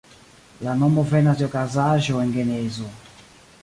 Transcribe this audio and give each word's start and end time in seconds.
La 0.67 0.73
nomo 0.79 1.03
venas 1.13 1.39
de 1.43 1.47
okazaĵo 1.51 2.25
en 2.27 2.37
Genezo. 2.41 2.93